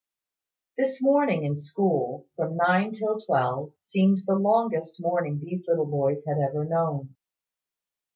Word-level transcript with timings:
This 0.79 0.99
morning 0.99 1.43
in 1.43 1.55
school, 1.55 2.25
from 2.35 2.55
nine 2.55 2.91
till 2.91 3.19
twelve, 3.21 3.73
seemed 3.79 4.23
the 4.25 4.33
longest 4.33 4.99
morning 4.99 5.39
these 5.39 5.61
little 5.67 5.85
boys 5.85 6.25
had 6.25 6.39
ever 6.39 6.65
known. 6.65 7.13